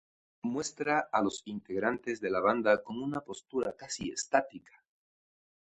[0.41, 4.83] Muestra a los integrantes de la banda con una postura casi estática.